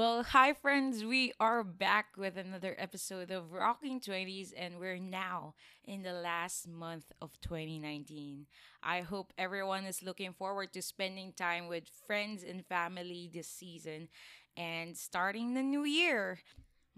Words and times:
Well, 0.00 0.22
hi 0.22 0.54
friends, 0.54 1.04
we 1.04 1.34
are 1.38 1.62
back 1.62 2.16
with 2.16 2.38
another 2.38 2.74
episode 2.78 3.30
of 3.30 3.52
Rocking 3.52 4.00
20s 4.00 4.54
and 4.56 4.80
we're 4.80 4.96
now 4.96 5.52
in 5.84 6.00
the 6.02 6.14
last 6.14 6.66
month 6.66 7.12
of 7.20 7.38
2019. 7.42 8.46
I 8.82 9.02
hope 9.02 9.34
everyone 9.36 9.84
is 9.84 10.02
looking 10.02 10.32
forward 10.32 10.72
to 10.72 10.80
spending 10.80 11.34
time 11.34 11.68
with 11.68 11.84
friends 12.06 12.42
and 12.42 12.64
family 12.64 13.28
this 13.30 13.48
season 13.48 14.08
and 14.56 14.96
starting 14.96 15.52
the 15.52 15.62
new 15.62 15.84
year. 15.84 16.38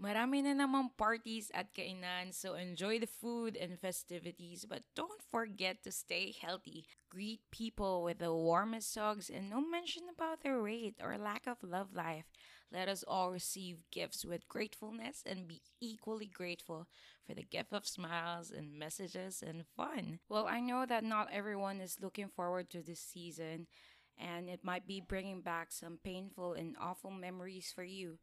Marami 0.01 0.43
na 0.43 0.51
namang 0.53 0.89
parties 0.97 1.49
at 1.53 1.73
kainan, 1.73 2.33
so 2.33 2.55
enjoy 2.55 2.99
the 2.99 3.07
food 3.07 3.55
and 3.55 3.79
festivities, 3.79 4.65
but 4.65 4.83
don't 4.95 5.21
forget 5.31 5.81
to 5.83 5.91
stay 5.91 6.33
healthy. 6.33 6.85
Greet 7.09 7.39
people 7.51 8.03
with 8.03 8.17
the 8.19 8.33
warmest 8.33 8.93
hugs 8.97 9.29
and 9.29 9.49
no 9.49 9.61
mention 9.61 10.03
about 10.09 10.41
their 10.41 10.61
weight 10.61 10.95
or 11.01 11.17
lack 11.17 11.47
of 11.47 11.63
love 11.63 11.93
life. 11.93 12.25
Let 12.71 12.89
us 12.89 13.03
all 13.07 13.31
receive 13.31 13.85
gifts 13.91 14.25
with 14.25 14.49
gratefulness 14.49 15.21
and 15.25 15.47
be 15.47 15.61
equally 15.79 16.25
grateful 16.27 16.87
for 17.25 17.33
the 17.35 17.43
gift 17.43 17.71
of 17.71 17.85
smiles 17.87 18.49
and 18.51 18.77
messages 18.77 19.43
and 19.45 19.63
fun. 19.77 20.19
Well, 20.27 20.47
I 20.47 20.59
know 20.59 20.85
that 20.85 21.03
not 21.05 21.29
everyone 21.31 21.79
is 21.79 22.01
looking 22.01 22.29
forward 22.29 22.69
to 22.71 22.81
this 22.81 22.99
season, 22.99 23.67
and 24.17 24.49
it 24.49 24.65
might 24.65 24.87
be 24.87 25.01
bringing 25.01 25.41
back 25.41 25.71
some 25.71 25.99
painful 26.03 26.53
and 26.53 26.75
awful 26.81 27.11
memories 27.11 27.71
for 27.73 27.83
you. 27.83 28.17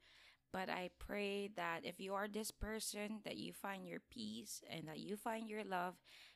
But 0.52 0.68
I 0.68 0.90
pray 0.98 1.50
that 1.56 1.80
if 1.84 2.00
you 2.00 2.14
are 2.14 2.27
this 2.27 2.50
person, 2.50 3.20
that 3.24 3.36
you 3.36 3.52
find 3.52 3.86
your 3.86 4.00
peace 4.10 4.62
and 4.68 4.88
that 4.88 4.98
you 4.98 5.16
find 5.16 5.48
your 5.48 5.64
love. 5.64 5.95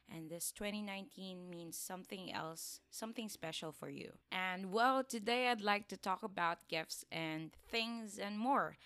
And 0.08 0.30
this 0.30 0.52
2019 0.52 1.48
means 1.48 1.78
something 1.78 2.32
else, 2.32 2.80
something 2.90 3.28
special 3.28 3.72
for 3.72 3.88
you. 3.88 4.12
And 4.30 4.70
well, 4.70 5.02
today 5.02 5.48
I'd 5.48 5.62
like 5.62 5.88
to 5.88 5.96
talk 5.96 6.22
about 6.22 6.68
gifts 6.68 7.04
and 7.10 7.50
things 7.70 8.18
and 8.18 8.38
more. 8.38 8.76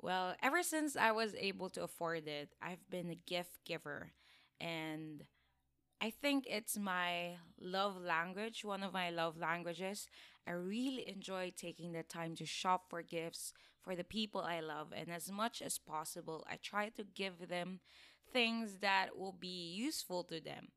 Well, 0.00 0.34
ever 0.42 0.62
since 0.62 0.96
I 0.96 1.12
was 1.12 1.34
able 1.36 1.70
to 1.70 1.84
afford 1.84 2.26
it, 2.26 2.54
I've 2.60 2.90
been 2.90 3.08
a 3.08 3.14
gift 3.14 3.64
giver. 3.64 4.10
And 4.60 5.24
I 6.00 6.10
think 6.10 6.46
it's 6.50 6.76
my 6.76 7.36
love 7.58 8.02
language, 8.02 8.64
one 8.64 8.82
of 8.82 8.92
my 8.92 9.08
love 9.08 9.38
languages. 9.38 10.08
I 10.46 10.50
really 10.50 11.08
enjoy 11.08 11.52
taking 11.56 11.92
the 11.92 12.02
time 12.02 12.34
to 12.36 12.44
shop 12.44 12.90
for 12.90 13.00
gifts 13.00 13.54
for 13.84 13.94
the 13.94 14.04
people 14.04 14.40
I 14.40 14.60
love, 14.60 14.92
and 14.96 15.10
as 15.10 15.30
much 15.30 15.60
as 15.62 15.78
possible, 15.78 16.46
I 16.50 16.56
try 16.56 16.88
to 16.90 17.04
give 17.04 17.48
them 17.48 17.80
things 18.32 18.78
that 18.78 19.16
will 19.16 19.36
be 19.38 19.72
useful 19.74 20.24
to 20.24 20.40
them. 20.40 20.68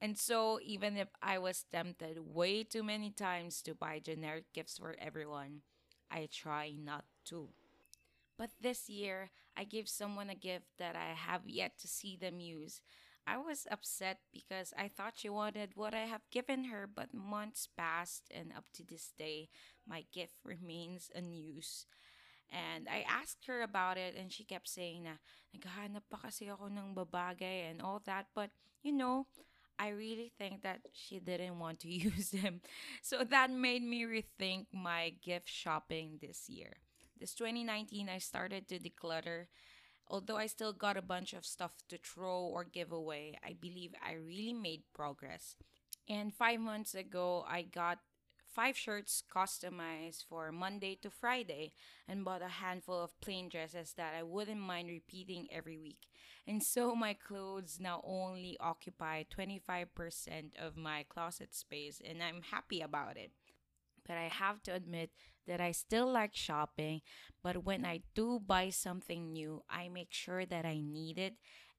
And 0.00 0.16
so, 0.18 0.60
even 0.62 0.96
if 0.96 1.08
I 1.22 1.38
was 1.38 1.64
tempted 1.72 2.18
way 2.34 2.62
too 2.64 2.82
many 2.82 3.10
times 3.10 3.62
to 3.62 3.74
buy 3.74 3.98
generic 3.98 4.44
gifts 4.52 4.78
for 4.78 4.94
everyone, 4.98 5.62
I 6.10 6.28
try 6.30 6.72
not 6.78 7.04
to. 7.26 7.48
But 8.38 8.50
this 8.60 8.88
year, 8.88 9.30
I 9.56 9.64
gave 9.64 9.88
someone 9.88 10.30
a 10.30 10.34
gift 10.34 10.66
that 10.78 10.94
I 10.94 11.14
have 11.14 11.48
yet 11.48 11.78
to 11.78 11.88
see 11.88 12.16
them 12.16 12.40
use. 12.40 12.82
I 13.26 13.38
was 13.38 13.66
upset 13.70 14.20
because 14.32 14.72
I 14.78 14.88
thought 14.88 15.14
she 15.16 15.28
wanted 15.28 15.72
what 15.74 15.94
I 15.94 16.06
have 16.06 16.30
given 16.30 16.64
her, 16.64 16.86
but 16.86 17.12
months 17.12 17.68
passed, 17.76 18.30
and 18.30 18.52
up 18.56 18.66
to 18.74 18.84
this 18.84 19.12
day, 19.18 19.48
my 19.88 20.04
gift 20.12 20.34
remains 20.44 21.10
unused. 21.14 21.86
And 22.50 22.88
I 22.88 23.04
asked 23.08 23.46
her 23.46 23.62
about 23.62 23.98
it, 23.98 24.14
and 24.18 24.32
she 24.32 24.44
kept 24.44 24.68
saying 24.68 25.02
na, 25.02 25.18
naghahanap 25.54 26.06
pa 26.08 26.18
kasi 26.30 26.46
ako 26.46 26.70
ng 26.70 26.94
babagay 26.94 27.70
and 27.70 27.82
all 27.82 28.00
that. 28.06 28.30
But, 28.34 28.50
you 28.82 28.92
know, 28.92 29.26
I 29.78 29.88
really 29.88 30.32
think 30.38 30.62
that 30.62 30.80
she 30.92 31.18
didn't 31.18 31.58
want 31.58 31.80
to 31.80 31.88
use 32.10 32.30
them. 32.30 32.60
So 33.02 33.24
that 33.24 33.50
made 33.50 33.82
me 33.82 34.04
rethink 34.04 34.66
my 34.72 35.14
gift 35.22 35.48
shopping 35.48 36.18
this 36.20 36.48
year. 36.48 36.78
This 37.18 37.34
2019, 37.34 38.08
I 38.08 38.18
started 38.18 38.68
to 38.68 38.78
declutter. 38.78 39.46
Although 40.08 40.36
I 40.36 40.46
still 40.46 40.72
got 40.72 40.96
a 40.96 41.02
bunch 41.02 41.32
of 41.32 41.44
stuff 41.44 41.72
to 41.88 41.98
throw 41.98 42.46
or 42.46 42.62
give 42.62 42.92
away, 42.92 43.38
I 43.44 43.54
believe 43.58 43.90
I 43.98 44.14
really 44.14 44.52
made 44.52 44.84
progress. 44.94 45.56
And 46.08 46.32
five 46.32 46.60
months 46.60 46.94
ago, 46.94 47.44
I 47.48 47.62
got 47.62 47.98
five 48.56 48.74
shirts 48.74 49.22
customized 49.30 50.24
for 50.26 50.50
Monday 50.50 50.98
to 51.02 51.10
Friday 51.10 51.74
and 52.08 52.24
bought 52.24 52.40
a 52.40 52.48
handful 52.48 52.98
of 52.98 53.20
plain 53.20 53.50
dresses 53.50 53.92
that 53.98 54.14
I 54.18 54.22
wouldn't 54.22 54.58
mind 54.58 54.88
repeating 54.88 55.46
every 55.52 55.76
week. 55.76 56.08
And 56.46 56.62
so 56.62 56.94
my 57.06 57.12
clothes 57.12 57.76
now 57.78 58.00
only 58.02 58.56
occupy 58.58 59.24
25% 59.24 59.86
of 60.58 60.74
my 60.74 61.04
closet 61.06 61.54
space, 61.54 62.00
and 62.02 62.22
I'm 62.22 62.40
happy 62.50 62.80
about 62.80 63.18
it. 63.18 63.30
But 64.08 64.16
I 64.16 64.28
have 64.28 64.62
to 64.62 64.74
admit 64.74 65.10
that 65.46 65.60
I 65.60 65.72
still 65.72 66.10
like 66.10 66.34
shopping, 66.34 67.02
but 67.42 67.64
when 67.64 67.84
I 67.84 68.00
do 68.14 68.40
buy 68.40 68.70
something 68.70 69.34
new, 69.34 69.64
I 69.68 69.90
make 69.90 70.12
sure 70.12 70.46
that 70.46 70.64
I 70.64 70.80
need 70.80 71.18
it 71.18 71.34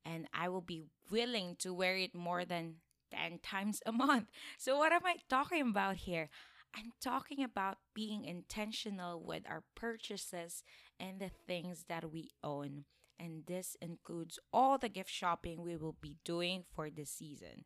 and 0.05 0.27
I 0.31 0.47
will 0.49 0.61
be 0.61 0.83
willing 1.09 1.55
to 1.59 1.73
wear 1.73 1.97
it 1.97 2.13
more 2.13 2.45
than 2.45 2.75
10 3.11 3.39
times 3.44 3.81
a 3.85 3.91
month. 3.91 4.27
So, 4.59 4.77
what 4.77 4.91
am 4.91 5.05
I 5.05 5.15
talking 5.27 5.69
about 5.69 5.95
here? 5.95 6.29
I'm 6.75 6.91
talking 7.01 7.44
about 7.44 7.78
being 7.94 8.25
intentional 8.25 9.22
with 9.22 9.44
our 9.50 9.63
purchases 9.75 10.63
and 11.00 11.19
the 11.19 11.31
things 11.47 11.85
that 11.89 12.11
we 12.11 12.29
own. 12.44 12.85
And 13.19 13.44
this 13.47 13.75
includes 13.81 14.38
all 14.53 14.77
the 14.77 14.89
gift 14.89 15.09
shopping 15.09 15.63
we 15.63 15.75
will 15.75 15.95
be 16.00 16.17
doing 16.23 16.63
for 16.75 16.89
this 16.89 17.09
season. 17.09 17.66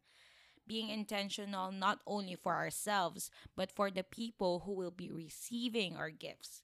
Being 0.65 0.89
intentional 0.89 1.71
not 1.71 1.99
only 2.07 2.35
for 2.35 2.55
ourselves, 2.55 3.29
but 3.55 3.71
for 3.71 3.91
the 3.91 4.03
people 4.03 4.63
who 4.65 4.73
will 4.73 4.91
be 4.91 5.11
receiving 5.11 5.97
our 5.97 6.09
gifts. 6.09 6.63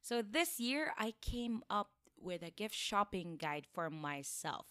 So 0.00 0.22
this 0.22 0.58
year, 0.58 0.92
I 0.98 1.14
came 1.20 1.62
up 1.70 1.90
with 2.18 2.42
a 2.42 2.50
gift 2.50 2.74
shopping 2.74 3.36
guide 3.36 3.66
for 3.72 3.90
myself. 3.90 4.66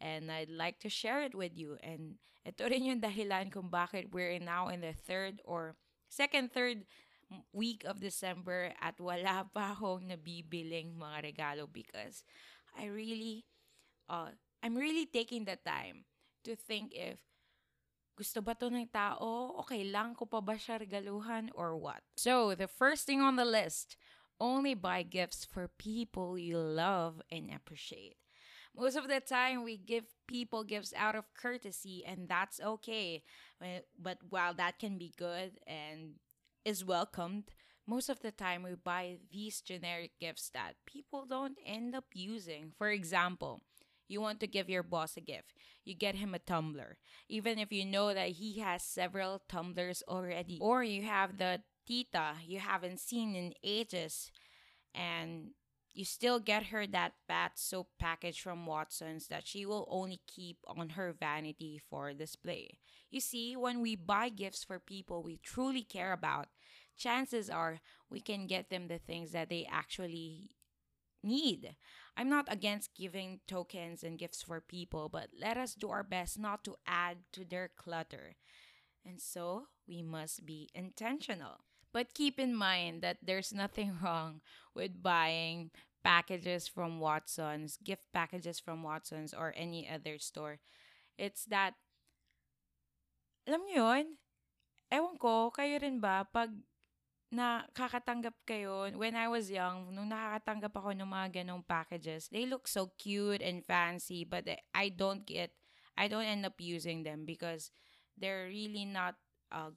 And 0.00 0.30
I'd 0.30 0.50
like 0.50 0.80
to 0.80 0.90
share 0.90 1.22
it 1.22 1.34
with 1.34 1.56
you. 1.56 1.78
And 1.82 2.16
ito 2.44 2.68
rin 2.68 2.84
yung 2.84 3.00
dahilan 3.00 3.52
kung 3.52 3.70
bakit 3.70 4.12
we're 4.12 4.38
now 4.38 4.68
in 4.68 4.80
the 4.80 4.92
third 4.92 5.40
or 5.44 5.76
second, 6.08 6.52
third 6.52 6.84
week 7.52 7.82
of 7.84 8.00
December 8.00 8.72
at 8.80 9.00
wala 9.00 9.48
pa 9.50 9.74
akong 9.74 10.06
nabibiling 10.06 10.94
mga 10.94 11.34
regalo 11.34 11.66
because 11.66 12.22
I 12.76 12.86
really, 12.86 13.44
uh, 14.08 14.34
I'm 14.62 14.76
really 14.76 15.06
taking 15.06 15.44
the 15.44 15.58
time 15.60 16.04
to 16.44 16.54
think 16.54 16.92
if 16.94 17.18
gusto 18.14 18.38
ba 18.38 18.54
to 18.54 18.70
ng 18.70 18.86
tao? 18.94 19.58
Okay 19.66 19.82
lang 19.90 20.14
ko 20.14 20.24
pa 20.24 20.38
ba 20.38 20.54
siya 20.54 20.78
regaluhan 20.78 21.50
or 21.54 21.74
what? 21.74 22.06
So, 22.14 22.54
the 22.54 22.70
first 22.70 23.06
thing 23.10 23.18
on 23.18 23.34
the 23.34 23.44
list, 23.44 23.98
only 24.38 24.74
buy 24.74 25.02
gifts 25.02 25.42
for 25.42 25.66
people 25.66 26.38
you 26.38 26.58
love 26.58 27.18
and 27.30 27.50
appreciate. 27.50 28.14
Most 28.76 28.96
of 28.96 29.08
the 29.08 29.20
time, 29.20 29.62
we 29.62 29.76
give 29.76 30.04
people 30.26 30.64
gifts 30.64 30.92
out 30.96 31.14
of 31.14 31.32
courtesy, 31.34 32.04
and 32.04 32.28
that's 32.28 32.60
okay. 32.60 33.22
But 34.00 34.18
while 34.28 34.54
that 34.54 34.78
can 34.78 34.98
be 34.98 35.12
good 35.16 35.52
and 35.66 36.14
is 36.64 36.84
welcomed, 36.84 37.44
most 37.86 38.08
of 38.08 38.20
the 38.20 38.32
time 38.32 38.62
we 38.62 38.74
buy 38.74 39.18
these 39.30 39.60
generic 39.60 40.12
gifts 40.18 40.50
that 40.54 40.74
people 40.86 41.26
don't 41.28 41.58
end 41.64 41.94
up 41.94 42.06
using. 42.14 42.72
For 42.76 42.90
example, 42.90 43.60
you 44.08 44.20
want 44.20 44.40
to 44.40 44.46
give 44.46 44.68
your 44.68 44.82
boss 44.82 45.16
a 45.16 45.20
gift, 45.20 45.52
you 45.84 45.94
get 45.94 46.16
him 46.16 46.34
a 46.34 46.38
tumbler, 46.38 46.98
even 47.28 47.58
if 47.58 47.72
you 47.72 47.84
know 47.84 48.12
that 48.12 48.30
he 48.30 48.58
has 48.58 48.82
several 48.82 49.42
tumblers 49.48 50.02
already, 50.08 50.58
or 50.60 50.82
you 50.82 51.02
have 51.02 51.38
the 51.38 51.60
tita 51.86 52.34
you 52.46 52.58
haven't 52.58 53.00
seen 53.00 53.34
in 53.36 53.54
ages, 53.62 54.30
and 54.94 55.50
you 55.94 56.04
still 56.04 56.40
get 56.40 56.66
her 56.66 56.86
that 56.88 57.12
bath 57.28 57.52
soap 57.54 57.88
package 57.98 58.40
from 58.40 58.66
Watson's 58.66 59.28
that 59.28 59.46
she 59.46 59.64
will 59.64 59.86
only 59.90 60.20
keep 60.26 60.58
on 60.66 60.90
her 60.90 61.14
vanity 61.18 61.80
for 61.88 62.12
display. 62.12 62.78
You 63.10 63.20
see, 63.20 63.56
when 63.56 63.80
we 63.80 63.94
buy 63.94 64.28
gifts 64.28 64.64
for 64.64 64.78
people 64.80 65.22
we 65.22 65.38
truly 65.42 65.82
care 65.82 66.12
about, 66.12 66.48
chances 66.96 67.48
are 67.48 67.80
we 68.10 68.20
can 68.20 68.46
get 68.48 68.70
them 68.70 68.88
the 68.88 68.98
things 68.98 69.30
that 69.32 69.48
they 69.48 69.66
actually 69.70 70.50
need. 71.22 71.76
I'm 72.16 72.28
not 72.28 72.52
against 72.52 72.94
giving 72.96 73.40
tokens 73.46 74.02
and 74.04 74.18
gifts 74.18 74.42
for 74.42 74.60
people, 74.60 75.08
but 75.08 75.28
let 75.40 75.56
us 75.56 75.74
do 75.74 75.90
our 75.90 76.02
best 76.04 76.38
not 76.38 76.64
to 76.64 76.76
add 76.86 77.18
to 77.32 77.44
their 77.44 77.70
clutter. 77.76 78.36
And 79.06 79.20
so 79.20 79.66
we 79.86 80.02
must 80.02 80.44
be 80.46 80.70
intentional. 80.74 81.60
But 81.94 82.10
keep 82.10 82.42
in 82.42 82.58
mind 82.58 83.06
that 83.06 83.22
there's 83.22 83.54
nothing 83.54 83.94
wrong 84.02 84.42
with 84.74 84.98
buying 84.98 85.70
packages 86.02 86.66
from 86.66 86.98
Watson's, 86.98 87.78
gift 87.78 88.10
packages 88.12 88.58
from 88.58 88.82
Watson's, 88.82 89.32
or 89.32 89.54
any 89.56 89.86
other 89.88 90.18
store. 90.18 90.58
It's 91.16 91.46
that, 91.46 91.78
alam 93.46 93.62
niyo 93.70 93.86
yun, 93.94 94.18
ewan 94.90 95.16
ko, 95.22 95.54
kayo 95.54 95.78
rin 95.78 96.02
ba, 96.02 96.26
pag 96.26 96.50
nakakatanggap 97.30 98.42
kayo, 98.42 98.90
when 98.98 99.14
I 99.14 99.30
was 99.30 99.46
young, 99.46 99.94
nung 99.94 100.10
nakakatanggap 100.10 100.74
ako 100.74 100.90
ng 100.98 101.06
mga 101.06 101.28
ganong 101.40 101.62
packages, 101.62 102.26
they 102.28 102.44
look 102.44 102.66
so 102.66 102.90
cute 102.98 103.40
and 103.40 103.62
fancy, 103.62 104.26
but 104.26 104.50
I 104.74 104.90
don't 104.90 105.22
get, 105.22 105.54
I 105.94 106.10
don't 106.10 106.26
end 106.26 106.42
up 106.42 106.58
using 106.58 107.06
them 107.06 107.22
because 107.22 107.70
they're 108.18 108.50
really 108.50 108.84
not 108.84 109.14
uh, 109.54 109.70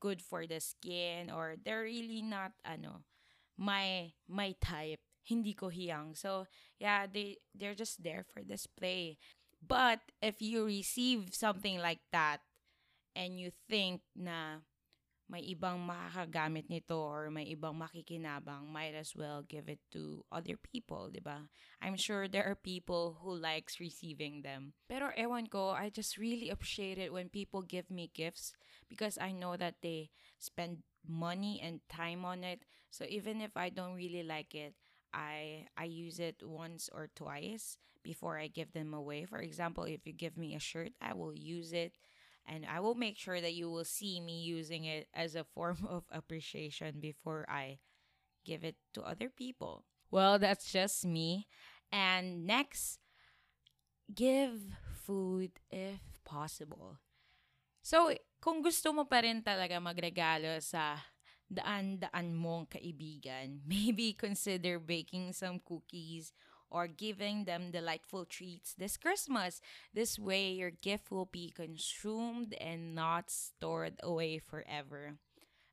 good 0.00 0.22
for 0.22 0.46
the 0.46 0.60
skin 0.60 1.30
or 1.30 1.56
they're 1.64 1.88
really 1.88 2.22
not 2.22 2.52
ano 2.64 3.04
my 3.56 4.12
my 4.28 4.54
type 4.60 5.00
hindi 5.26 5.52
ko 5.58 5.68
hiyang. 5.68 6.14
So, 6.14 6.46
yeah, 6.78 7.10
they 7.10 7.42
they're 7.50 7.74
just 7.74 8.00
there 8.06 8.22
for 8.22 8.46
display. 8.46 9.18
But 9.58 9.98
if 10.22 10.38
you 10.38 10.64
receive 10.64 11.34
something 11.34 11.82
like 11.82 12.00
that 12.14 12.46
and 13.18 13.34
you 13.34 13.50
think 13.66 14.06
na 14.14 14.62
may 15.26 15.42
ibang 15.42 15.82
makakagamit 15.82 16.70
nito 16.70 17.02
or 17.02 17.34
may 17.34 17.50
ibang 17.50 17.74
makikinabang, 17.74 18.70
might 18.70 18.94
as 18.94 19.10
well 19.18 19.42
give 19.42 19.66
it 19.66 19.82
to 19.90 20.22
other 20.30 20.54
people, 20.54 21.10
di 21.10 21.18
ba? 21.18 21.50
I'm 21.82 21.98
sure 21.98 22.30
there 22.30 22.46
are 22.46 22.54
people 22.54 23.18
who 23.18 23.34
likes 23.34 23.82
receiving 23.82 24.46
them. 24.46 24.78
Pero 24.86 25.10
ewan 25.18 25.50
ko, 25.50 25.74
I 25.74 25.90
just 25.90 26.14
really 26.14 26.46
appreciate 26.46 27.02
it 27.02 27.10
when 27.10 27.26
people 27.26 27.66
give 27.66 27.90
me 27.90 28.06
gifts 28.14 28.54
because 28.88 29.18
I 29.18 29.32
know 29.32 29.56
that 29.56 29.76
they 29.82 30.10
spend 30.38 30.82
money 31.06 31.60
and 31.62 31.80
time 31.88 32.24
on 32.24 32.44
it. 32.44 32.62
So 32.90 33.04
even 33.08 33.40
if 33.40 33.56
I 33.56 33.68
don't 33.70 33.94
really 33.94 34.22
like 34.22 34.54
it, 34.54 34.74
I 35.12 35.66
I 35.76 35.84
use 35.84 36.18
it 36.18 36.42
once 36.42 36.90
or 36.92 37.08
twice 37.14 37.78
before 38.02 38.38
I 38.38 38.48
give 38.48 38.72
them 38.72 38.94
away. 38.94 39.24
For 39.24 39.38
example, 39.38 39.84
if 39.84 40.06
you 40.06 40.12
give 40.12 40.36
me 40.36 40.54
a 40.54 40.60
shirt, 40.60 40.92
I 41.00 41.14
will 41.14 41.34
use 41.34 41.72
it 41.72 41.92
and 42.46 42.64
I 42.66 42.80
will 42.80 42.94
make 42.94 43.18
sure 43.18 43.40
that 43.40 43.54
you 43.54 43.70
will 43.70 43.84
see 43.84 44.20
me 44.20 44.40
using 44.42 44.84
it 44.84 45.08
as 45.14 45.34
a 45.34 45.44
form 45.44 45.86
of 45.88 46.04
appreciation 46.10 47.00
before 47.00 47.44
I 47.48 47.78
give 48.44 48.64
it 48.64 48.76
to 48.94 49.02
other 49.02 49.28
people. 49.28 49.84
Well, 50.10 50.38
that's 50.38 50.70
just 50.70 51.04
me. 51.04 51.48
And 51.92 52.46
next, 52.46 53.00
give 54.14 54.60
food 55.04 55.52
if 55.70 56.00
possible. 56.24 56.98
So, 57.86 58.10
kung 58.42 58.66
gusto 58.66 58.90
mo 58.90 59.06
pa 59.06 59.22
rin 59.22 59.46
talaga 59.46 59.78
magregalo 59.78 60.58
sa 60.58 61.06
daan-daan 61.46 62.34
mong 62.34 62.66
kaibigan, 62.74 63.62
maybe 63.62 64.10
consider 64.10 64.82
baking 64.82 65.30
some 65.30 65.62
cookies 65.62 66.34
or 66.66 66.90
giving 66.90 67.46
them 67.46 67.70
delightful 67.70 68.26
treats 68.26 68.74
this 68.74 68.98
Christmas. 68.98 69.62
This 69.94 70.18
way, 70.18 70.50
your 70.58 70.74
gift 70.74 71.14
will 71.14 71.30
be 71.30 71.54
consumed 71.54 72.58
and 72.58 72.98
not 72.98 73.30
stored 73.30 74.02
away 74.02 74.42
forever. 74.42 75.14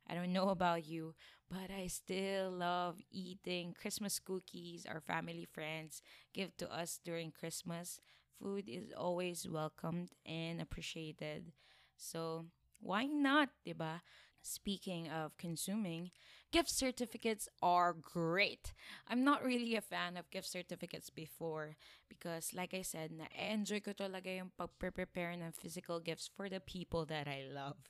I 0.06 0.14
don't 0.14 0.30
know 0.30 0.54
about 0.54 0.86
you, 0.86 1.18
but 1.50 1.74
I 1.74 1.90
still 1.90 2.54
love 2.54 3.02
eating 3.10 3.74
Christmas 3.74 4.22
cookies 4.22 4.86
our 4.86 5.02
family 5.02 5.50
friends 5.50 5.98
give 6.30 6.54
to 6.62 6.70
us 6.70 7.02
during 7.02 7.34
Christmas. 7.34 7.98
Food 8.38 8.70
is 8.70 8.94
always 8.94 9.50
welcomed 9.50 10.14
and 10.22 10.62
appreciated. 10.62 11.50
So, 11.96 12.46
why 12.80 13.04
not, 13.06 13.50
diba? 13.66 14.00
Speaking 14.46 15.08
of 15.08 15.38
consuming, 15.38 16.10
gift 16.52 16.68
certificates 16.68 17.48
are 17.62 17.94
great. 17.94 18.74
I'm 19.08 19.24
not 19.24 19.42
really 19.42 19.74
a 19.74 19.80
fan 19.80 20.18
of 20.18 20.28
gift 20.30 20.46
certificates 20.46 21.08
before 21.08 21.76
because 22.10 22.52
like 22.52 22.74
I 22.74 22.82
said, 22.82 23.10
na-enjoy 23.10 23.80
ko 23.80 23.92
talaga 23.96 24.28
yung 24.36 24.52
pag-prepare 24.52 25.32
ng 25.32 25.56
physical 25.56 25.98
gifts 25.98 26.28
for 26.28 26.50
the 26.50 26.60
people 26.60 27.06
that 27.06 27.26
I 27.26 27.48
love. 27.48 27.80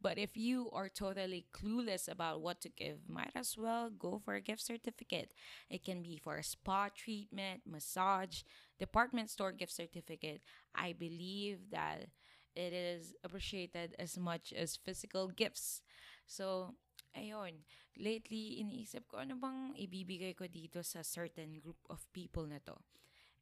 But 0.00 0.18
if 0.18 0.36
you 0.36 0.70
are 0.72 0.88
totally 0.88 1.46
clueless 1.52 2.08
about 2.08 2.40
what 2.40 2.60
to 2.62 2.68
give, 2.68 3.08
might 3.08 3.32
as 3.34 3.56
well 3.58 3.90
go 3.90 4.20
for 4.24 4.34
a 4.34 4.40
gift 4.40 4.62
certificate. 4.62 5.32
It 5.68 5.84
can 5.84 6.02
be 6.02 6.16
for 6.16 6.36
a 6.38 6.44
spa 6.44 6.88
treatment, 6.94 7.62
massage, 7.66 8.42
department 8.78 9.30
store 9.30 9.52
gift 9.52 9.72
certificate. 9.72 10.42
I 10.74 10.92
believe 10.92 11.70
that 11.72 12.06
it 12.54 12.72
is 12.72 13.14
appreciated 13.22 13.94
as 13.98 14.18
much 14.18 14.52
as 14.52 14.76
physical 14.76 15.28
gifts. 15.28 15.82
So, 16.26 16.74
ayun, 17.14 17.66
lately 17.98 18.62
iniisip 18.62 19.06
ko 19.10 19.22
ano 19.22 19.38
bang 19.38 19.74
ibibigay 19.78 20.34
ko 20.34 20.46
dito 20.50 20.82
sa 20.82 21.02
certain 21.02 21.60
group 21.62 21.78
of 21.90 22.02
people 22.14 22.46
na 22.46 22.58
to. 22.66 22.74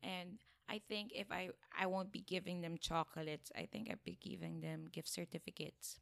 And 0.03 0.43
I 0.69 0.81
think 0.81 1.13
if 1.15 1.31
I 1.31 1.53
I 1.73 1.87
won't 1.87 2.13
be 2.13 2.25
giving 2.25 2.61
them 2.61 2.81
chocolates, 2.81 3.53
I 3.55 3.69
think 3.69 3.89
I'll 3.89 4.03
be 4.03 4.19
giving 4.21 4.61
them 4.61 4.89
gift 4.91 5.09
certificates. 5.09 6.01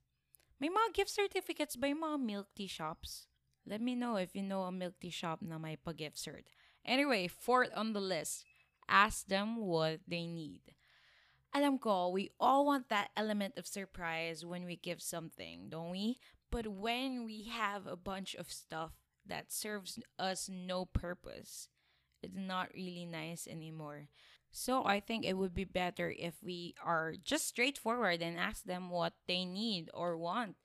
May 0.60 0.68
mga 0.68 0.92
gift 0.92 1.10
certificates 1.10 1.74
ba 1.74 1.88
yung 1.88 2.04
mga 2.04 2.18
milk 2.20 2.48
tea 2.54 2.68
shops? 2.68 3.26
Let 3.64 3.80
me 3.80 3.94
know 3.94 4.16
if 4.16 4.34
you 4.34 4.42
know 4.42 4.64
a 4.64 4.72
milk 4.72 5.00
tea 5.00 5.12
shop 5.12 5.40
na 5.40 5.56
may 5.56 5.76
pa-gift 5.76 6.16
cert. 6.16 6.48
Anyway, 6.84 7.28
fourth 7.28 7.72
on 7.76 7.92
the 7.92 8.00
list, 8.00 8.44
ask 8.88 9.28
them 9.28 9.56
what 9.56 10.00
they 10.08 10.26
need. 10.26 10.74
Alam 11.52 11.78
ko, 11.78 12.08
we 12.08 12.30
all 12.38 12.64
want 12.64 12.88
that 12.88 13.10
element 13.16 13.54
of 13.56 13.66
surprise 13.66 14.44
when 14.44 14.64
we 14.64 14.76
give 14.76 15.02
something, 15.02 15.66
don't 15.68 15.90
we? 15.90 16.18
But 16.50 16.68
when 16.68 17.24
we 17.24 17.50
have 17.50 17.86
a 17.86 17.96
bunch 17.96 18.34
of 18.34 18.50
stuff 18.50 18.92
that 19.26 19.52
serves 19.52 19.98
us 20.18 20.48
no 20.48 20.84
purpose, 20.84 21.68
it's 22.22 22.36
not 22.36 22.70
really 22.74 23.04
nice 23.04 23.48
anymore. 23.48 24.08
So 24.52 24.84
I 24.84 25.00
think 25.00 25.24
it 25.24 25.38
would 25.38 25.54
be 25.54 25.64
better 25.64 26.12
if 26.16 26.34
we 26.42 26.74
are 26.84 27.14
just 27.24 27.46
straightforward 27.46 28.22
and 28.22 28.38
ask 28.38 28.64
them 28.64 28.90
what 28.90 29.14
they 29.26 29.44
need 29.44 29.90
or 29.94 30.16
want. 30.16 30.56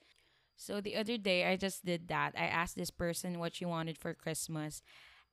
So 0.57 0.81
the 0.81 0.95
other 0.95 1.17
day, 1.17 1.45
I 1.45 1.55
just 1.57 1.85
did 1.85 2.07
that. 2.07 2.33
I 2.37 2.45
asked 2.45 2.75
this 2.75 2.91
person 2.91 3.39
what 3.39 3.55
she 3.55 3.65
wanted 3.65 3.97
for 3.97 4.13
Christmas, 4.13 4.81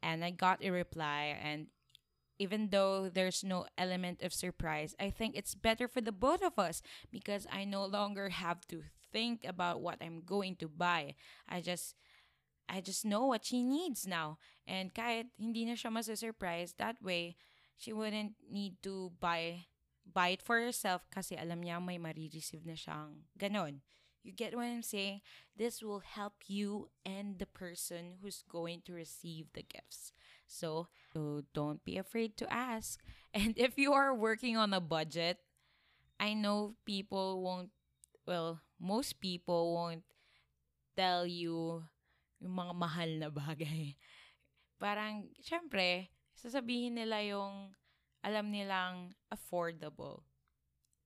and 0.02 0.25
I 0.25 0.31
got 0.31 0.64
a 0.64 0.70
reply, 0.70 1.38
and 1.43 1.69
even 2.38 2.70
though 2.70 3.08
there's 3.08 3.44
no 3.44 3.67
element 3.76 4.23
of 4.23 4.32
surprise, 4.32 4.94
I 4.99 5.11
think 5.11 5.37
it's 5.37 5.55
better 5.55 5.88
for 5.88 6.00
the 6.00 6.12
both 6.12 6.43
of 6.43 6.58
us 6.58 6.82
because 7.11 7.46
I 7.50 7.64
no 7.64 7.84
longer 7.84 8.31
have 8.31 8.67
to 8.69 8.82
think 9.12 9.44
about 9.44 9.81
what 9.81 9.99
I'm 10.00 10.23
going 10.25 10.56
to 10.56 10.69
buy. 10.69 11.14
I 11.49 11.61
just 11.61 11.94
I 12.69 12.81
just 12.81 13.05
know 13.05 13.26
what 13.26 13.44
she 13.44 13.62
needs 13.62 14.06
now. 14.06 14.38
And 14.67 14.94
kahit 14.94 15.29
hindi 15.37 15.67
na 15.67 15.76
siya 15.76 15.93
masa-surprise, 15.93 16.75
that 16.79 16.96
way, 17.02 17.37
she 17.76 17.93
wouldn't 17.93 18.38
need 18.49 18.81
to 18.82 19.12
buy 19.20 19.69
buy 20.02 20.35
it 20.35 20.43
for 20.43 20.58
herself 20.58 21.06
kasi 21.14 21.38
alam 21.38 21.62
niya 21.62 21.78
may 21.78 21.99
marireceive 21.99 22.67
na 22.67 22.75
siyang 22.75 23.28
ganon. 23.38 23.85
You 24.23 24.31
get 24.31 24.55
what 24.55 24.70
I'm 24.70 24.87
saying? 24.87 25.20
This 25.56 25.82
will 25.82 26.02
help 26.02 26.46
you 26.46 26.88
and 27.05 27.38
the 27.38 27.46
person 27.46 28.23
who's 28.23 28.46
going 28.46 28.82
to 28.87 28.94
receive 28.94 29.50
the 29.52 29.67
gifts. 29.67 30.14
So, 30.52 30.93
so 31.16 31.40
don't 31.56 31.81
be 31.81 31.96
afraid 31.96 32.37
to 32.44 32.46
ask. 32.52 33.00
And 33.32 33.56
if 33.56 33.81
you 33.81 33.96
are 33.96 34.12
working 34.12 34.60
on 34.60 34.76
a 34.76 34.84
budget, 34.84 35.40
I 36.20 36.37
know 36.37 36.76
people 36.84 37.40
won't, 37.40 37.72
well, 38.28 38.60
most 38.76 39.25
people 39.25 39.72
won't 39.72 40.04
tell 40.92 41.25
you 41.25 41.80
yung 42.44 42.52
mga 42.52 42.75
mahal 42.76 43.11
na 43.16 43.30
bagay. 43.32 43.97
Parang, 44.82 45.32
syempre, 45.40 46.12
sasabihin 46.37 47.00
nila 47.00 47.25
yung 47.25 47.73
alam 48.21 48.52
nilang 48.52 49.16
affordable. 49.32 50.28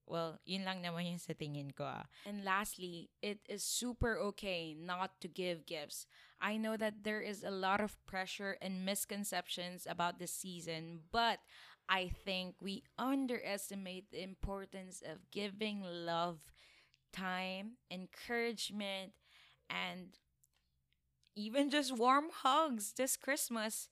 Well, 0.07 0.39
yun 0.47 0.63
lang 0.63 0.79
naman 0.79 1.03
yung 1.03 1.19
sa 1.19 1.35
tingin 1.35 1.75
ko. 1.75 1.83
Ah. 1.83 2.07
And 2.23 2.47
lastly, 2.47 3.11
it 3.19 3.43
is 3.51 3.61
super 3.61 4.15
okay 4.31 4.71
not 4.71 5.19
to 5.19 5.27
give 5.27 5.67
gifts. 5.67 6.07
I 6.39 6.55
know 6.55 6.79
that 6.79 7.03
there 7.03 7.19
is 7.19 7.43
a 7.43 7.51
lot 7.51 7.83
of 7.83 7.99
pressure 8.07 8.55
and 8.63 8.87
misconceptions 8.87 9.83
about 9.83 10.17
the 10.17 10.27
season, 10.27 11.03
but 11.11 11.43
I 11.91 12.07
think 12.07 12.55
we 12.63 12.87
underestimate 12.97 14.11
the 14.11 14.23
importance 14.23 15.03
of 15.03 15.27
giving 15.29 15.83
love, 15.83 16.39
time, 17.11 17.83
encouragement, 17.91 19.11
and 19.67 20.15
even 21.35 21.69
just 21.69 21.91
warm 21.91 22.31
hugs 22.31 22.93
this 22.95 23.17
Christmas. 23.17 23.89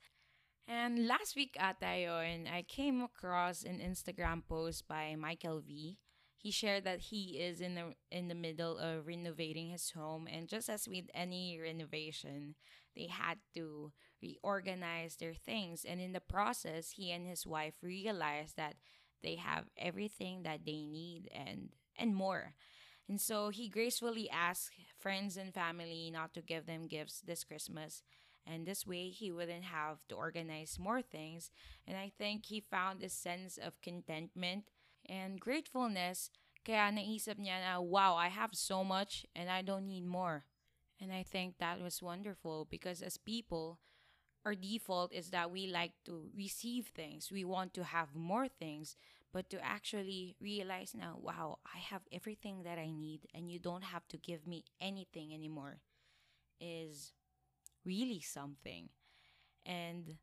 And 0.66 1.08
last 1.08 1.36
week 1.36 1.60
ata 1.60 2.08
yun, 2.08 2.48
I 2.48 2.64
came 2.64 3.04
across 3.04 3.64
an 3.64 3.84
Instagram 3.84 4.48
post 4.48 4.88
by 4.88 5.16
Michael 5.20 5.60
V 5.60 6.00
he 6.46 6.52
shared 6.52 6.84
that 6.84 7.00
he 7.02 7.40
is 7.40 7.60
in 7.60 7.74
the 7.74 7.96
in 8.12 8.28
the 8.28 8.36
middle 8.36 8.78
of 8.78 9.08
renovating 9.08 9.70
his 9.70 9.90
home 9.90 10.28
and 10.32 10.48
just 10.48 10.70
as 10.70 10.88
with 10.88 11.06
any 11.14 11.60
renovation 11.60 12.54
they 12.96 13.08
had 13.08 13.40
to 13.56 13.92
reorganize 14.22 15.16
their 15.18 15.34
things. 15.34 15.84
And 15.84 16.00
in 16.00 16.14
the 16.14 16.20
process 16.22 16.92
he 16.92 17.12
and 17.12 17.26
his 17.28 17.48
wife 17.48 17.74
realized 17.82 18.58
that 18.58 18.76
they 19.24 19.36
have 19.36 19.66
everything 19.78 20.44
that 20.44 20.66
they 20.66 20.86
need 20.86 21.30
and 21.34 21.70
and 21.98 22.16
more. 22.16 22.54
And 23.10 23.20
so 23.20 23.50
he 23.50 23.68
gracefully 23.70 24.30
asked 24.30 24.72
friends 25.00 25.38
and 25.38 25.54
family 25.54 26.12
not 26.14 26.34
to 26.36 26.42
give 26.42 26.68
them 26.68 26.88
gifts 26.88 27.22
this 27.22 27.44
christmas. 27.44 28.04
And 28.46 28.68
this 28.68 28.86
way 28.86 29.10
he 29.10 29.32
wouldn't 29.32 29.64
have 29.66 29.98
to 30.10 30.16
organize 30.16 30.78
more 30.80 31.02
things. 31.02 31.52
And 31.88 31.98
i 31.98 32.12
think 32.18 32.46
he 32.46 32.60
found 32.60 33.02
a 33.04 33.10
sense 33.10 33.58
of 33.58 33.82
contentment 33.82 34.70
and 35.08 35.40
gratefulness. 35.40 36.30
Kaya 36.66 36.90
naisip 36.90 37.38
niya 37.38 37.62
na, 37.62 37.80
wow, 37.80 38.16
I 38.16 38.30
have 38.30 38.56
so 38.58 38.84
much 38.84 39.26
and 39.36 39.50
I 39.50 39.62
don't 39.62 39.88
need 39.88 40.06
more. 40.06 40.46
And 41.00 41.12
I 41.12 41.24
think 41.24 41.58
that 41.60 41.82
was 41.82 42.02
wonderful 42.02 42.68
because 42.70 43.02
as 43.02 43.18
people, 43.18 43.80
our 44.46 44.56
default 44.56 45.14
is 45.14 45.30
that 45.30 45.52
we 45.52 45.68
like 45.68 45.94
to 46.06 46.30
receive 46.36 46.88
things. 46.94 47.32
We 47.32 47.44
want 47.44 47.74
to 47.76 47.84
have 47.84 48.16
more 48.16 48.48
things, 48.48 48.96
but 49.34 49.50
to 49.50 49.64
actually 49.64 50.36
realize 50.40 50.94
now, 50.96 51.18
wow, 51.22 51.60
I 51.66 51.80
have 51.80 52.02
everything 52.12 52.64
that 52.64 52.80
I 52.80 52.90
need 52.90 53.28
and 53.34 53.52
you 53.52 53.60
don't 53.60 53.84
have 53.84 54.08
to 54.10 54.18
give 54.18 54.48
me 54.48 54.64
anything 54.80 55.34
anymore 55.34 55.82
is 56.62 57.14
really 57.84 58.22
something. 58.22 58.90
And 59.66 60.18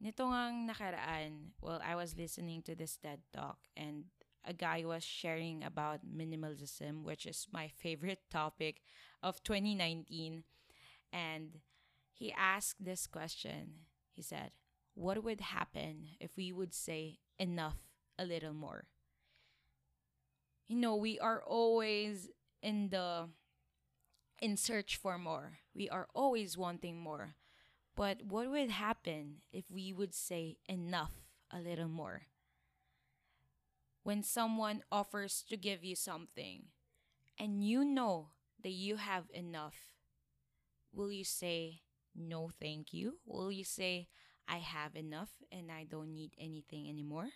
nito 0.00 0.24
ngang 0.24 0.68
nakaraan, 0.68 1.56
well, 1.60 1.80
I 1.84 1.96
was 1.96 2.16
listening 2.16 2.62
to 2.62 2.74
this 2.74 2.96
TED 2.96 3.20
Talk 3.32 3.58
and 3.76 4.04
a 4.44 4.52
guy 4.52 4.84
was 4.84 5.04
sharing 5.04 5.62
about 5.64 6.00
minimalism, 6.06 7.02
which 7.04 7.26
is 7.26 7.46
my 7.52 7.68
favorite 7.68 8.20
topic 8.30 8.82
of 9.22 9.42
2019. 9.42 10.44
And 11.12 11.60
he 12.12 12.32
asked 12.32 12.84
this 12.84 13.06
question. 13.06 13.86
He 14.12 14.22
said, 14.22 14.50
What 14.94 15.22
would 15.22 15.40
happen 15.40 16.08
if 16.20 16.36
we 16.36 16.52
would 16.52 16.74
say 16.74 17.18
enough 17.38 17.78
a 18.18 18.24
little 18.24 18.54
more? 18.54 18.86
You 20.68 20.76
know, 20.78 20.96
we 20.96 21.18
are 21.20 21.42
always 21.42 22.30
in 22.62 22.88
the 22.88 23.28
in 24.40 24.56
search 24.56 24.96
for 24.96 25.18
more. 25.18 25.58
We 25.74 25.88
are 25.88 26.08
always 26.14 26.58
wanting 26.58 26.98
more. 26.98 27.36
But 27.94 28.22
what 28.24 28.50
would 28.50 28.70
happen 28.70 29.42
if 29.52 29.70
we 29.70 29.92
would 29.92 30.14
say 30.14 30.56
enough 30.68 31.12
a 31.50 31.58
little 31.60 31.88
more? 31.88 32.22
When 34.02 34.22
someone 34.22 34.82
offers 34.90 35.44
to 35.48 35.56
give 35.56 35.84
you 35.84 35.94
something 35.94 36.74
and 37.38 37.62
you 37.62 37.84
know 37.84 38.34
that 38.62 38.74
you 38.74 38.96
have 38.96 39.30
enough, 39.32 39.94
will 40.92 41.10
you 41.10 41.24
say 41.24 41.82
no 42.14 42.50
thank 42.50 42.92
you? 42.92 43.18
Will 43.24 43.52
you 43.52 43.64
say 43.64 44.08
I 44.48 44.58
have 44.58 44.96
enough 44.96 45.30
and 45.50 45.70
I 45.70 45.84
don't 45.84 46.14
need 46.14 46.34
anything 46.38 46.88
anymore? 46.88 47.30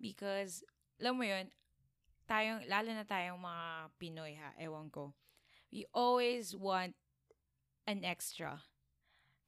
Because, 0.00 0.66
alam 0.98 1.18
mo 1.18 1.22
yun, 1.22 1.46
tayong, 2.26 2.66
lalo 2.66 2.90
na 2.90 3.06
tayong 3.06 3.38
mga 3.38 3.66
Pinoy 4.02 4.34
ha, 4.34 4.50
ewan 4.58 4.90
ko, 4.90 5.14
we 5.70 5.86
always 5.94 6.58
want 6.58 6.98
an 7.86 8.02
extra 8.02 8.66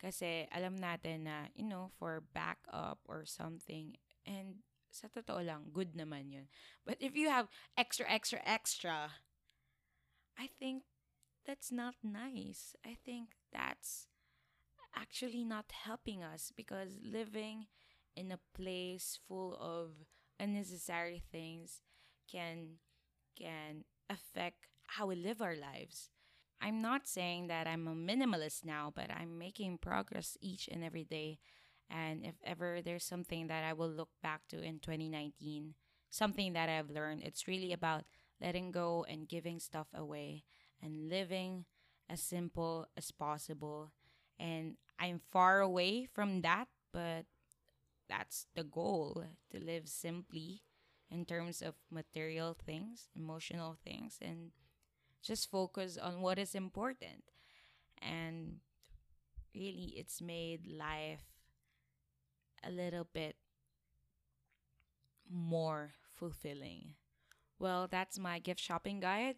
Kasi 0.04 0.44
alam 0.52 0.76
natin 0.76 1.24
na, 1.24 1.48
you 1.56 1.64
know, 1.64 1.88
for 1.96 2.20
backup 2.36 3.00
or 3.08 3.24
something. 3.24 3.96
And 4.28 4.60
sa 4.94 5.10
totoo 5.10 5.42
lang, 5.42 5.74
good 5.74 5.98
naman 5.98 6.30
yun. 6.30 6.46
But 6.86 7.02
if 7.02 7.18
you 7.18 7.26
have 7.28 7.50
extra, 7.74 8.06
extra, 8.06 8.38
extra, 8.46 9.18
I 10.38 10.46
think 10.46 10.86
that's 11.46 11.72
not 11.74 11.94
nice. 12.02 12.74
I 12.86 12.96
think 13.04 13.34
that's 13.52 14.06
actually 14.94 15.44
not 15.44 15.74
helping 15.74 16.22
us 16.22 16.52
because 16.54 17.02
living 17.02 17.66
in 18.16 18.30
a 18.30 18.38
place 18.54 19.18
full 19.26 19.58
of 19.58 20.06
unnecessary 20.38 21.22
things 21.30 21.82
can 22.30 22.78
can 23.38 23.84
affect 24.08 24.66
how 24.86 25.06
we 25.06 25.16
live 25.16 25.42
our 25.42 25.56
lives. 25.56 26.10
I'm 26.60 26.80
not 26.80 27.06
saying 27.06 27.48
that 27.48 27.66
I'm 27.66 27.88
a 27.88 27.94
minimalist 27.94 28.64
now, 28.64 28.92
but 28.94 29.10
I'm 29.10 29.38
making 29.38 29.78
progress 29.78 30.38
each 30.40 30.68
and 30.68 30.84
every 30.84 31.04
day. 31.04 31.38
And 31.90 32.24
if 32.24 32.34
ever 32.44 32.80
there's 32.82 33.04
something 33.04 33.46
that 33.48 33.64
I 33.64 33.72
will 33.72 33.90
look 33.90 34.10
back 34.22 34.42
to 34.48 34.62
in 34.62 34.78
2019, 34.78 35.74
something 36.10 36.52
that 36.54 36.68
I've 36.68 36.90
learned, 36.90 37.22
it's 37.22 37.46
really 37.46 37.72
about 37.72 38.04
letting 38.40 38.70
go 38.70 39.04
and 39.08 39.28
giving 39.28 39.60
stuff 39.60 39.88
away 39.94 40.44
and 40.82 41.08
living 41.08 41.64
as 42.08 42.20
simple 42.20 42.88
as 42.96 43.10
possible. 43.10 43.92
And 44.38 44.76
I'm 44.98 45.20
far 45.30 45.60
away 45.60 46.06
from 46.12 46.42
that, 46.42 46.68
but 46.92 47.26
that's 48.08 48.46
the 48.54 48.64
goal 48.64 49.24
to 49.50 49.58
live 49.58 49.88
simply 49.88 50.62
in 51.10 51.24
terms 51.24 51.62
of 51.62 51.74
material 51.90 52.56
things, 52.66 53.08
emotional 53.14 53.76
things, 53.84 54.18
and 54.20 54.50
just 55.22 55.50
focus 55.50 55.96
on 55.96 56.20
what 56.20 56.38
is 56.38 56.54
important. 56.54 57.24
And 58.02 58.58
really, 59.54 59.94
it's 59.96 60.20
made 60.20 60.66
life 60.66 61.33
a 62.66 62.70
little 62.70 63.06
bit 63.12 63.36
more 65.30 65.92
fulfilling. 66.14 66.94
Well, 67.58 67.88
that's 67.90 68.18
my 68.18 68.38
gift 68.38 68.60
shopping 68.60 69.00
guide. 69.00 69.36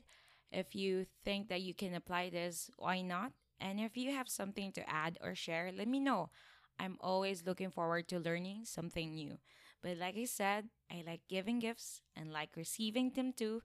If 0.51 0.75
you 0.75 1.07
think 1.25 1.49
that 1.49 1.63
you 1.63 1.75
can 1.75 1.95
apply 1.95 2.31
this, 2.31 2.71
why 2.77 3.03
not? 3.03 3.33
And 3.61 3.81
if 3.81 3.97
you 3.97 4.13
have 4.13 4.29
something 4.29 4.73
to 4.73 4.89
add 4.89 5.19
or 5.23 5.35
share, 5.35 5.73
let 5.73 5.89
me 5.89 6.01
know. 6.01 6.31
I'm 6.79 6.97
always 7.01 7.45
looking 7.47 7.71
forward 7.71 8.09
to 8.09 8.19
learning 8.19 8.65
something 8.65 9.15
new. 9.15 9.39
But 9.83 9.97
like 9.99 10.17
I 10.17 10.25
said, 10.25 10.69
I 10.91 11.03
like 11.07 11.23
giving 11.29 11.59
gifts 11.59 12.03
and 12.15 12.33
like 12.33 12.51
receiving 12.57 13.11
them 13.11 13.33
too. 13.33 13.63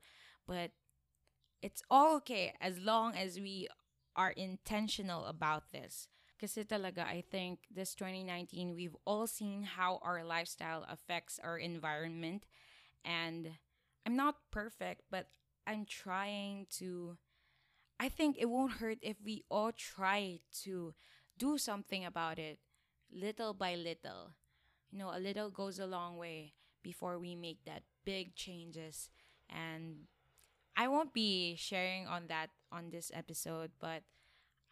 But 0.47 0.71
it's 1.61 1.83
all 1.89 2.15
okay 2.17 2.53
as 2.61 2.79
long 2.79 3.15
as 3.15 3.39
we 3.39 3.67
are 4.15 4.31
intentional 4.31 5.25
about 5.25 5.71
this. 5.71 6.07
Kasi 6.41 6.65
talaga, 6.65 7.05
I 7.05 7.21
think 7.21 7.69
this 7.69 7.93
2019, 7.93 8.73
we've 8.73 8.97
all 9.05 9.27
seen 9.27 9.61
how 9.61 10.01
our 10.01 10.25
lifestyle 10.25 10.85
affects 10.89 11.37
our 11.37 11.61
environment. 11.61 12.49
And 13.05 13.61
I'm 14.05 14.17
not 14.17 14.49
perfect, 14.49 15.05
but 15.11 15.29
I'm 15.67 15.85
trying 15.85 16.65
to. 16.81 17.17
I 18.01 18.09
think 18.09 18.37
it 18.41 18.49
won't 18.49 18.81
hurt 18.81 18.97
if 19.05 19.21
we 19.23 19.45
all 19.53 19.71
try 19.71 20.41
to 20.65 20.95
do 21.37 21.59
something 21.59 22.03
about 22.03 22.39
it 22.39 22.57
little 23.13 23.53
by 23.53 23.75
little. 23.75 24.33
You 24.89 24.97
know, 24.97 25.13
a 25.13 25.21
little 25.21 25.51
goes 25.51 25.77
a 25.77 25.85
long 25.85 26.17
way 26.17 26.53
before 26.81 27.19
we 27.19 27.35
make 27.35 27.63
that 27.65 27.83
big 28.03 28.35
changes. 28.35 29.09
And 29.49 30.07
I 30.75 30.87
won't 30.87 31.13
be 31.13 31.55
sharing 31.55 32.07
on 32.07 32.27
that 32.27 32.49
on 32.71 32.89
this 32.89 33.11
episode, 33.13 33.71
but 33.79 34.03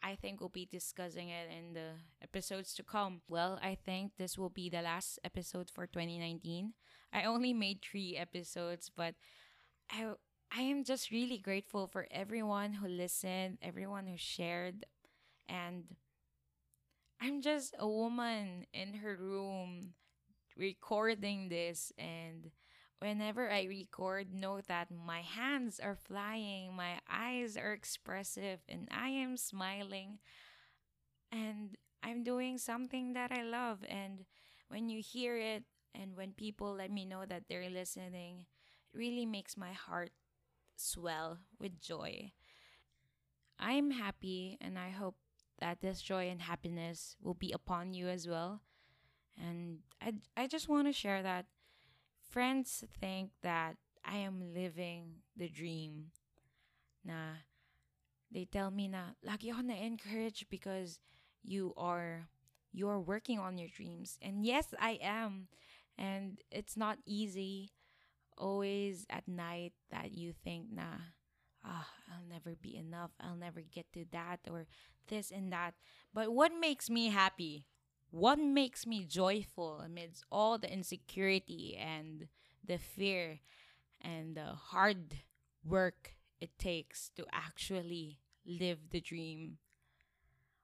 I 0.02 0.16
think 0.16 0.40
we'll 0.40 0.50
be 0.50 0.66
discussing 0.66 1.30
it 1.30 1.50
in 1.52 1.74
the 1.74 1.92
episodes 2.24 2.74
to 2.76 2.84
come. 2.84 3.22
Well, 3.28 3.60
I 3.62 3.76
think 3.76 4.14
this 4.18 4.38
will 4.38 4.50
be 4.50 4.70
the 4.70 4.82
last 4.82 5.20
episode 5.24 5.70
for 5.70 5.88
2019. 5.88 6.74
I 7.12 7.24
only 7.24 7.54
made 7.54 7.82
3 7.82 8.16
episodes, 8.18 8.90
but 8.96 9.16
I 9.92 10.14
I 10.52 10.62
am 10.62 10.84
just 10.84 11.12
really 11.12 11.38
grateful 11.38 11.88
for 11.88 12.08
everyone 12.12 12.74
who 12.74 12.88
listened, 12.88 13.60
everyone 13.62 14.08
who 14.08 14.18
shared 14.18 14.86
and 15.50 15.86
I'm 17.22 17.42
just 17.42 17.76
a 17.78 17.88
woman 17.88 18.66
in 18.74 18.94
her 18.96 19.16
room 19.16 19.94
recording 20.58 21.50
this 21.50 21.92
and 21.98 22.52
whenever 23.00 23.52
I 23.52 23.64
record, 23.64 24.34
know 24.34 24.62
that 24.68 24.90
my 24.92 25.22
hands 25.22 25.80
are 25.80 25.96
flying, 25.96 26.76
my 26.76 27.00
eyes 27.10 27.58
are 27.58 27.74
expressive, 27.74 28.60
and 28.68 28.88
I 28.92 29.10
am 29.10 29.38
smiling. 29.38 30.20
And 31.32 31.78
I'm 32.04 32.24
doing 32.24 32.58
something 32.58 33.14
that 33.14 33.32
I 33.32 33.44
love. 33.44 33.80
And 33.88 34.26
when 34.70 34.90
you 34.90 35.02
hear 35.02 35.38
it, 35.38 35.64
and 35.96 36.16
when 36.16 36.34
people 36.34 36.74
let 36.74 36.92
me 36.92 37.06
know 37.06 37.26
that 37.26 37.44
they're 37.50 37.70
listening, 37.70 38.46
it 38.94 38.98
really 38.98 39.26
makes 39.26 39.58
my 39.58 39.74
heart 39.74 40.12
swell 40.76 41.40
with 41.60 41.82
joy. 41.82 42.32
I'm 43.60 43.92
happy, 43.92 44.58
and 44.62 44.80
I 44.80 44.90
hope 44.90 45.16
that 45.60 45.82
this 45.82 46.02
joy 46.02 46.30
and 46.30 46.42
happiness 46.42 47.16
will 47.22 47.34
be 47.34 47.52
upon 47.52 47.94
you 47.94 48.08
as 48.08 48.28
well. 48.28 48.62
And 49.38 49.80
I, 50.02 50.14
I 50.38 50.48
just 50.48 50.70
want 50.70 50.88
to 50.88 50.94
share 50.94 51.22
that 51.24 51.46
friends 52.30 52.84
think 53.00 53.32
that 53.42 53.78
I 54.06 54.18
am 54.18 54.54
living 54.54 55.26
the 55.36 55.50
dream. 55.50 56.12
Na 57.04 57.46
they 58.32 58.46
tell 58.46 58.72
me 58.72 58.88
na 58.88 59.18
lagi 59.26 59.50
ako 59.50 59.66
na-encourage 59.66 60.46
because 60.50 61.00
you 61.42 61.74
are 61.78 62.30
you're 62.72 63.02
working 63.02 63.40
on 63.40 63.58
your 63.58 63.70
dreams. 63.70 64.18
And 64.22 64.46
yes, 64.46 64.74
I 64.78 65.02
am. 65.02 65.50
And 65.98 66.40
it's 66.52 66.78
not 66.78 67.02
easy 67.06 67.74
always 68.38 69.06
at 69.10 69.28
night 69.28 69.74
that 69.92 70.16
you 70.16 70.32
think 70.32 70.72
na 70.72 71.12
ah, 71.66 71.90
I'll 72.08 72.28
never 72.30 72.56
be 72.56 72.78
enough. 72.78 73.12
I'll 73.20 73.36
never 73.36 73.62
get 73.62 73.92
to 73.94 74.06
that 74.12 74.40
or 74.50 74.66
this 75.08 75.32
and 75.32 75.52
that. 75.52 75.74
But 76.14 76.32
what 76.32 76.52
makes 76.54 76.90
me 76.90 77.10
happy 77.10 77.66
what 78.12 78.40
makes 78.40 78.86
me 78.86 79.04
joyful 79.04 79.82
amidst 79.82 80.24
all 80.32 80.58
the 80.58 80.72
insecurity 80.72 81.78
and 81.80 82.28
the 82.66 82.78
fear 82.78 83.40
and 84.02 84.36
the 84.36 84.54
hard 84.54 85.16
work 85.64 86.16
it 86.42 86.58
takes 86.58 87.10
to 87.16 87.26
actually 87.32 88.20
live 88.46 88.90
the 88.90 89.02
dream? 89.02 89.58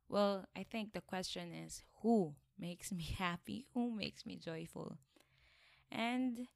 Well, 0.09 0.45
I 0.55 0.63
think 0.63 0.93
the 0.93 1.01
question 1.01 1.53
is 1.53 1.83
who 2.01 2.35
makes 2.57 2.91
me 2.91 3.03
happy? 3.17 3.67
Who 3.73 3.91
makes 3.91 4.25
me 4.25 4.37
joyful? 4.37 4.97
And 5.91 6.47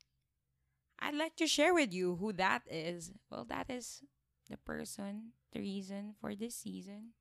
I'd 0.99 1.15
like 1.15 1.35
to 1.37 1.47
share 1.47 1.73
with 1.73 1.93
you 1.93 2.15
who 2.15 2.33
that 2.33 2.63
is. 2.69 3.11
Well, 3.29 3.45
that 3.45 3.69
is 3.69 4.01
the 4.49 4.57
person, 4.57 5.33
the 5.53 5.59
reason 5.59 6.15
for 6.19 6.35
this 6.35 6.55
season. 6.55 7.13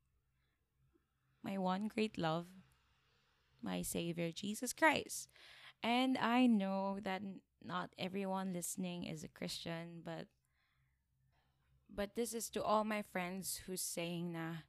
My 1.44 1.58
one 1.58 1.88
great 1.88 2.18
love 2.18 2.46
my 3.62 3.82
Savior, 3.82 4.30
Jesus 4.30 4.72
Christ. 4.72 5.28
And 5.82 6.18
I 6.18 6.46
know 6.46 6.98
that 7.02 7.22
not 7.64 7.90
everyone 7.98 8.52
listening 8.52 9.04
is 9.04 9.24
a 9.24 9.28
Christian, 9.28 10.02
but 10.04 10.26
but 11.94 12.14
this 12.14 12.34
is 12.34 12.50
to 12.50 12.62
all 12.62 12.84
my 12.84 13.02
friends 13.02 13.60
who's 13.66 13.80
saying 13.80 14.32
na 14.32 14.62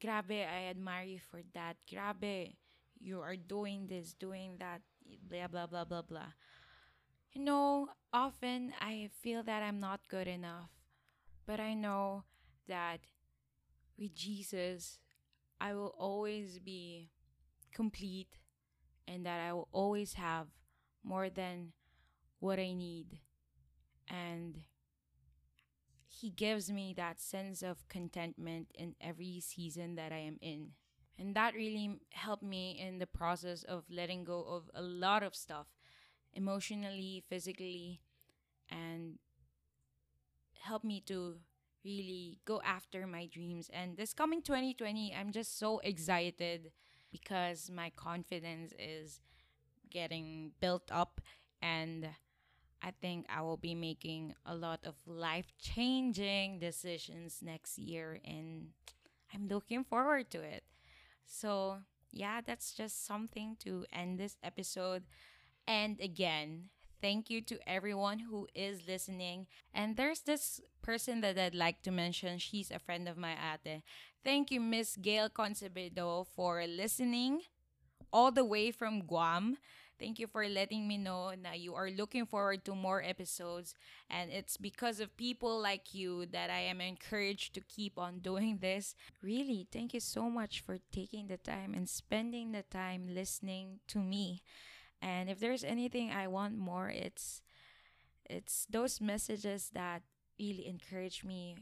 grabe 0.00 0.46
I 0.46 0.70
admire 0.70 1.04
you 1.04 1.20
for 1.20 1.40
that. 1.54 1.76
Grabe 1.90 2.56
you 3.00 3.20
are 3.20 3.36
doing 3.36 3.86
this, 3.88 4.14
doing 4.14 4.56
that, 4.58 4.80
blah 5.28 5.48
blah 5.48 5.66
blah 5.66 5.84
blah 5.84 6.02
blah. 6.02 6.32
You 7.32 7.42
know, 7.42 7.88
often 8.12 8.72
I 8.80 9.10
feel 9.22 9.42
that 9.42 9.62
I'm 9.62 9.80
not 9.80 10.00
good 10.08 10.28
enough, 10.28 10.70
but 11.46 11.60
I 11.60 11.74
know 11.74 12.24
that 12.68 13.00
with 13.98 14.14
Jesus, 14.14 14.98
I 15.60 15.74
will 15.74 15.94
always 15.98 16.58
be 16.58 17.10
complete 17.72 18.38
and 19.06 19.26
that 19.26 19.40
I 19.40 19.52
will 19.52 19.68
always 19.72 20.14
have 20.14 20.48
more 21.02 21.28
than 21.28 21.72
what 22.38 22.58
I 22.58 22.72
need. 22.72 23.20
And 24.08 24.62
He 26.08 26.30
gives 26.30 26.70
me 26.70 26.94
that 26.96 27.20
sense 27.20 27.62
of 27.62 27.88
contentment 27.88 28.68
in 28.74 28.94
every 29.00 29.40
season 29.40 29.96
that 29.96 30.12
I 30.12 30.18
am 30.18 30.38
in. 30.40 30.72
And 31.18 31.34
that 31.34 31.54
really 31.54 32.00
helped 32.10 32.42
me 32.42 32.80
in 32.80 32.98
the 32.98 33.06
process 33.06 33.62
of 33.64 33.84
letting 33.90 34.24
go 34.24 34.44
of 34.44 34.70
a 34.74 34.82
lot 34.82 35.22
of 35.22 35.34
stuff 35.34 35.66
emotionally, 36.34 37.22
physically, 37.28 38.00
and 38.70 39.18
helped 40.60 40.84
me 40.84 41.02
to 41.06 41.36
really 41.84 42.38
go 42.44 42.60
after 42.64 43.06
my 43.06 43.26
dreams. 43.26 43.68
And 43.72 43.96
this 43.96 44.14
coming 44.14 44.42
2020, 44.42 45.14
I'm 45.14 45.32
just 45.32 45.58
so 45.58 45.80
excited 45.80 46.70
because 47.12 47.70
my 47.70 47.90
confidence 47.96 48.72
is 48.78 49.20
getting 49.90 50.52
built 50.60 50.90
up 50.90 51.20
and 51.62 52.08
I 52.82 52.92
think 53.00 53.26
I 53.28 53.42
will 53.42 53.56
be 53.56 53.74
making 53.74 54.34
a 54.44 54.54
lot 54.54 54.80
of 54.84 54.96
life 55.06 55.52
changing 55.60 56.58
decisions 56.58 57.38
next 57.42 57.78
year 57.78 58.18
and 58.24 58.68
I'm 59.34 59.48
looking 59.48 59.84
forward 59.84 60.30
to 60.32 60.40
it. 60.42 60.64
So, 61.26 61.78
yeah, 62.10 62.40
that's 62.44 62.72
just 62.74 63.06
something 63.06 63.56
to 63.60 63.86
end 63.92 64.18
this 64.18 64.36
episode. 64.42 65.04
And 65.66 66.00
again, 66.00 66.70
thank 67.00 67.30
you 67.30 67.40
to 67.42 67.58
everyone 67.68 68.20
who 68.20 68.48
is 68.54 68.86
listening. 68.88 69.46
And 69.74 69.96
there's 69.96 70.20
this 70.20 70.60
person 70.82 71.20
that 71.22 71.38
I'd 71.38 71.54
like 71.54 71.82
to 71.82 71.90
mention. 71.90 72.38
She's 72.38 72.70
a 72.70 72.78
friend 72.78 73.08
of 73.08 73.16
my 73.16 73.32
ate. 73.34 73.82
Thank 74.24 74.50
you, 74.50 74.60
Miss 74.60 74.96
Gail 74.96 75.28
Concebedo, 75.28 76.26
for 76.26 76.64
listening 76.66 77.42
all 78.12 78.32
the 78.32 78.44
way 78.44 78.70
from 78.70 79.02
Guam. 79.06 79.58
Thank 79.98 80.18
you 80.18 80.26
for 80.26 80.48
letting 80.48 80.88
me 80.88 80.98
know 80.98 81.32
that 81.42 81.60
you 81.60 81.74
are 81.74 81.90
looking 81.90 82.26
forward 82.26 82.64
to 82.66 82.74
more 82.74 83.02
episodes. 83.02 83.74
And 84.10 84.30
it's 84.32 84.56
because 84.56 85.00
of 85.00 85.16
people 85.16 85.60
like 85.60 85.94
you 85.94 86.26
that 86.26 86.50
I 86.50 86.60
am 86.60 86.80
encouraged 86.80 87.54
to 87.54 87.60
keep 87.62 87.98
on 87.98 88.20
doing 88.20 88.58
this. 88.60 88.94
Really, 89.22 89.68
thank 89.72 89.94
you 89.94 90.00
so 90.00 90.30
much 90.30 90.60
for 90.60 90.78
taking 90.92 91.28
the 91.28 91.38
time 91.38 91.74
and 91.74 91.88
spending 91.88 92.52
the 92.52 92.62
time 92.62 93.08
listening 93.14 93.80
to 93.88 93.98
me. 93.98 94.42
And 95.02 95.30
if 95.30 95.40
there's 95.40 95.64
anything 95.64 96.12
I 96.12 96.28
want 96.28 96.58
more, 96.58 96.90
it's 96.90 97.42
it's 98.28 98.66
those 98.70 99.00
messages 99.00 99.70
that 99.74 100.02
really 100.38 100.66
encourage 100.66 101.24
me. 101.24 101.56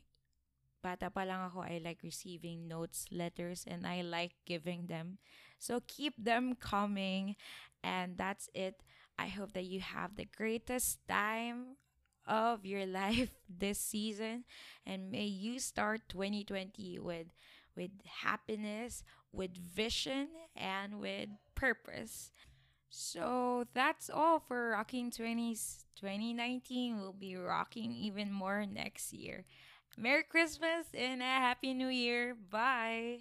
Bata 0.83 1.11
pa 1.11 1.23
lang 1.29 1.45
ako, 1.53 1.61
I 1.61 1.81
like 1.85 2.01
receiving 2.03 2.69
notes, 2.69 3.07
letters, 3.13 3.65
and 3.69 3.87
I 3.87 4.01
like 4.03 4.33
giving 4.47 4.87
them. 4.87 5.19
So 5.59 5.81
keep 5.87 6.15
them 6.17 6.57
coming. 6.57 7.37
And 7.85 8.17
that's 8.17 8.49
it. 8.55 8.83
I 9.19 9.29
hope 9.29 9.53
that 9.53 9.65
you 9.69 9.81
have 9.81 10.17
the 10.17 10.25
greatest 10.25 10.99
time 11.09 11.77
of 12.27 12.65
your 12.65 12.87
life 13.01 13.31
this 13.49 13.79
season 13.79 14.45
and 14.87 15.11
may 15.11 15.27
you 15.27 15.59
start 15.59 16.01
2020 16.09 16.99
with 16.99 17.29
with 17.77 17.91
happiness, 18.23 19.03
with 19.33 19.57
vision 19.57 20.29
and 20.57 21.01
with 21.01 21.29
purpose. 21.55 22.33
So 22.91 23.67
that's 23.75 24.11
all 24.11 24.41
for 24.41 24.71
Rocking 24.71 25.11
20s 25.11 25.85
2019. 25.97 26.99
We'll 27.01 27.13
be 27.13 27.37
rocking 27.37 27.93
even 27.93 28.33
more 28.33 28.67
next 28.67 29.13
year. 29.13 29.45
Merry 30.01 30.23
Christmas 30.23 30.87
and 30.95 31.21
a 31.21 31.27
Happy 31.27 31.75
New 31.75 31.89
Year. 31.89 32.35
Bye. 32.51 33.19